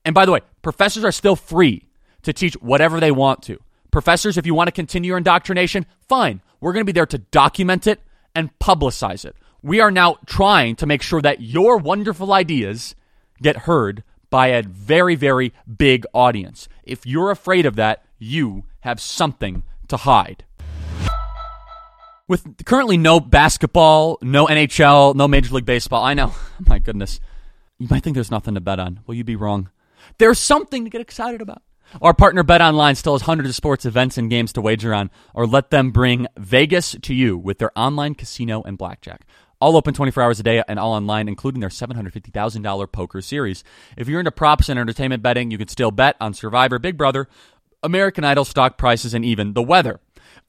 [0.07, 1.83] And by the way, professors are still free
[2.21, 3.59] to teach whatever they want to.
[3.91, 6.41] Professors, if you want to continue your indoctrination, fine.
[6.61, 7.99] We're going to be there to document it
[8.33, 9.35] and publicize it.
[9.61, 12.95] We are now trying to make sure that your wonderful ideas
[13.41, 16.69] get heard by a very, very big audience.
[16.85, 20.45] If you're afraid of that, you have something to hide.
[22.29, 26.33] With currently no basketball, no NHL, no Major League Baseball, I know,
[26.65, 27.19] my goodness,
[27.77, 29.01] you might think there's nothing to bet on.
[29.05, 29.69] Well, you'd be wrong.
[30.17, 31.61] There's something to get excited about.
[32.01, 35.09] Our partner Bet Online still has hundreds of sports events and games to wager on,
[35.33, 39.25] or let them bring Vegas to you with their online casino and blackjack.
[39.59, 43.63] All open 24 hours a day and all online, including their $750,000 poker series.
[43.95, 47.27] If you're into props and entertainment betting, you can still bet on Survivor, Big Brother,
[47.81, 49.99] American Idol stock prices, and even the weather.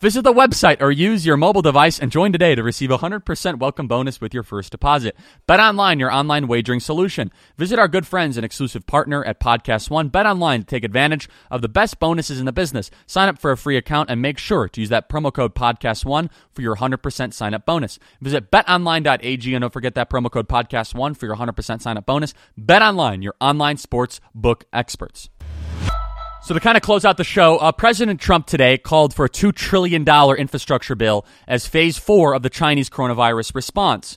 [0.01, 3.59] Visit the website or use your mobile device and join today to receive a 100%
[3.59, 5.17] welcome bonus with your first deposit.
[5.49, 7.33] Bet online, your online wagering solution.
[7.57, 10.07] Visit our good friends and exclusive partner at Podcast One.
[10.07, 12.93] Bet online to take advantage of the best bonuses in the business.
[13.09, 16.05] Sign up for a free account and make sure to use that promo code Podcast
[16.05, 17.99] One for your 100% sign up bonus.
[18.21, 22.07] Visit betonline.ag and don't forget that promo code Podcast One for your 100% sign up
[22.07, 22.35] bonus.
[22.57, 25.29] Bet online, your online sports book experts.
[26.49, 29.29] So to kind of close out the show, uh, President Trump today called for a
[29.29, 30.03] $2 trillion
[30.39, 34.17] infrastructure bill as phase four of the Chinese coronavirus response.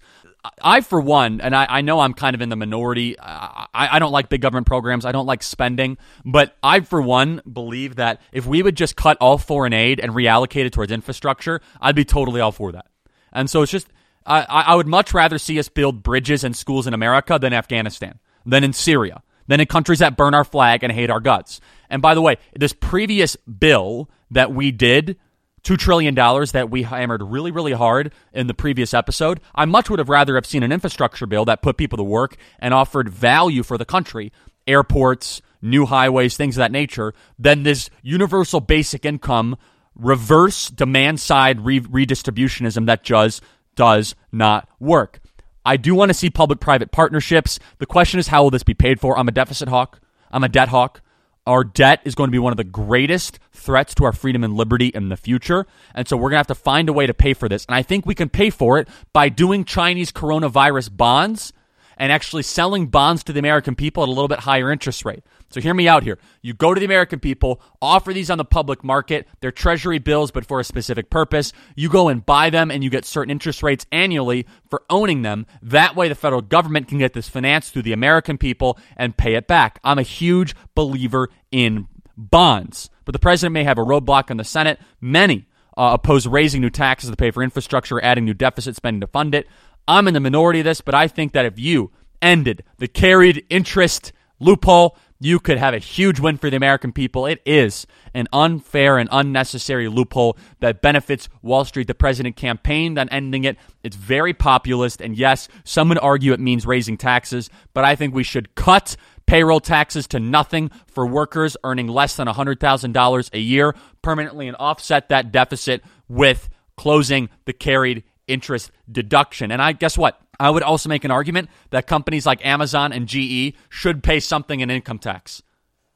[0.61, 3.17] I, for one, and I, I, know I'm kind of in the minority.
[3.19, 5.03] I, I, don't like big government programs.
[5.03, 5.97] I don't like spending.
[6.23, 10.13] But I, for one, believe that if we would just cut all foreign aid and
[10.13, 12.85] reallocate it towards infrastructure, I'd be totally all for that.
[13.33, 13.89] And so it's just,
[14.25, 18.19] I, I would much rather see us build bridges and schools in America than Afghanistan,
[18.45, 19.21] than in Syria,
[19.51, 21.59] than in countries that burn our flag and hate our guts.
[21.89, 25.17] And by the way, this previous bill that we did,
[25.63, 29.99] $2 trillion that we hammered really, really hard in the previous episode, I much would
[29.99, 33.61] have rather have seen an infrastructure bill that put people to work and offered value
[33.61, 34.31] for the country,
[34.67, 39.57] airports, new highways, things of that nature, than this universal basic income
[39.95, 43.43] reverse demand side re- redistributionism that just
[43.75, 45.19] does not work.
[45.65, 47.59] I do want to see public private partnerships.
[47.77, 49.17] The question is, how will this be paid for?
[49.17, 49.99] I'm a deficit hawk.
[50.31, 51.01] I'm a debt hawk.
[51.47, 54.55] Our debt is going to be one of the greatest threats to our freedom and
[54.55, 55.65] liberty in the future.
[55.95, 57.65] And so we're going to have to find a way to pay for this.
[57.65, 61.51] And I think we can pay for it by doing Chinese coronavirus bonds
[61.97, 65.23] and actually selling bonds to the American people at a little bit higher interest rate.
[65.51, 66.17] So hear me out here.
[66.41, 69.27] You go to the American people, offer these on the public market.
[69.39, 71.53] They're treasury bills, but for a specific purpose.
[71.75, 75.45] You go and buy them and you get certain interest rates annually for owning them.
[75.61, 79.35] That way the federal government can get this financed through the American people and pay
[79.35, 79.79] it back.
[79.83, 81.87] I'm a huge believer in
[82.17, 82.89] bonds.
[83.05, 84.79] But the president may have a roadblock in the Senate.
[84.99, 85.47] Many
[85.77, 89.35] uh, oppose raising new taxes to pay for infrastructure, adding new deficit spending to fund
[89.35, 89.47] it.
[89.87, 91.91] I'm in the minority of this, but I think that if you
[92.21, 97.27] ended the carried interest loophole, you could have a huge win for the American people.
[97.27, 101.85] It is an unfair and unnecessary loophole that benefits Wall Street.
[101.85, 103.55] The president campaigned on ending it.
[103.83, 104.99] It's very populist.
[104.99, 108.97] And yes, some would argue it means raising taxes, but I think we should cut
[109.27, 115.09] payroll taxes to nothing for workers earning less than $100,000 a year permanently and offset
[115.09, 119.51] that deficit with closing the carried interest deduction.
[119.51, 120.19] And I guess what?
[120.41, 124.59] I would also make an argument that companies like Amazon and GE should pay something
[124.59, 125.43] in income tax.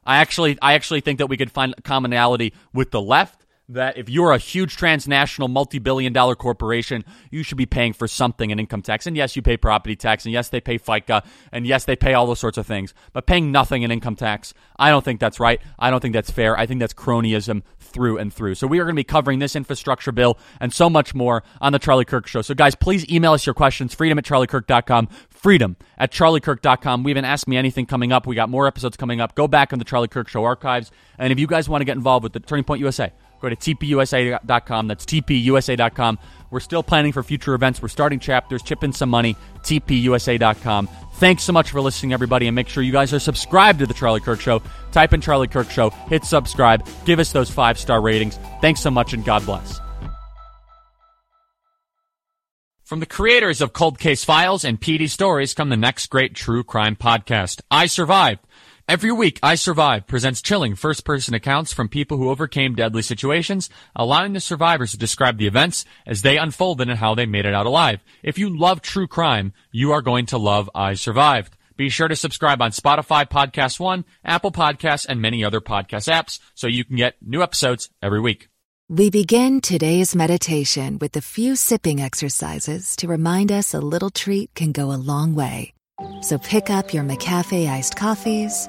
[0.04, 4.08] I actually I actually think that we could find commonality with the left that if
[4.08, 8.82] you're a huge transnational multi-billion dollar corporation, you should be paying for something in income
[8.82, 9.06] tax.
[9.06, 12.14] And yes, you pay property tax, and yes, they pay FICA, and yes, they pay
[12.14, 12.94] all those sorts of things.
[13.12, 15.60] But paying nothing in income tax, I don't think that's right.
[15.78, 16.56] I don't think that's fair.
[16.56, 18.54] I think that's cronyism through and through.
[18.54, 21.72] So we are going to be covering this infrastructure bill and so much more on
[21.72, 22.42] the Charlie Kirk Show.
[22.42, 27.04] So guys, please email us your questions, freedom at charliekirk.com, freedom at charliekirk.com.
[27.04, 28.26] We haven't asked me anything coming up.
[28.26, 29.34] We got more episodes coming up.
[29.34, 30.90] Go back on the Charlie Kirk Show archives.
[31.18, 33.56] And if you guys want to get involved with the Turning Point USA, go to
[33.56, 34.86] tpusa.com.
[34.88, 36.18] That's tpusa.com.
[36.50, 37.82] We're still planning for future events.
[37.82, 40.88] We're starting chapters, chip in some money, tpusa.com.
[41.14, 43.94] Thanks so much for listening, everybody, and make sure you guys are subscribed to The
[43.94, 44.62] Charlie Kirk Show.
[44.92, 48.38] Type in Charlie Kirk Show, hit subscribe, give us those five star ratings.
[48.60, 49.80] Thanks so much, and God bless.
[52.84, 56.62] From the creators of Cold Case Files and PD Stories come the next great true
[56.62, 58.45] crime podcast, I Survived.
[58.88, 63.68] Every week, I Survive presents chilling first person accounts from people who overcame deadly situations,
[63.96, 67.54] allowing the survivors to describe the events as they unfolded and how they made it
[67.54, 67.98] out alive.
[68.22, 71.56] If you love true crime, you are going to love I Survived.
[71.76, 76.38] Be sure to subscribe on Spotify Podcast One, Apple Podcasts, and many other podcast apps
[76.54, 78.48] so you can get new episodes every week.
[78.88, 84.54] We begin today's meditation with a few sipping exercises to remind us a little treat
[84.54, 85.72] can go a long way.
[86.20, 88.68] So pick up your McCafe iced coffees